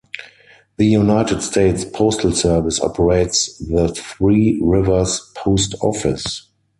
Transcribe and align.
The 0.77 0.87
United 0.87 1.43
States 1.43 1.85
Postal 1.85 2.31
Service 2.31 2.81
operates 2.81 3.55
the 3.59 3.89
Three 3.89 4.59
Rivers 4.59 5.19
Post 5.35 5.75
Office. 5.79 6.47